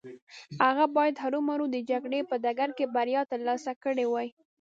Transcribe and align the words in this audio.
هغه 0.65 0.85
بايد 0.95 1.15
هرو 1.23 1.39
مرو 1.49 1.65
د 1.69 1.77
جګړې 1.89 2.19
په 2.29 2.35
ډګر 2.43 2.69
کې 2.77 2.85
بريا 2.95 3.21
ترلاسه 3.31 3.71
کړې 3.83 4.05
وای. 4.09 4.27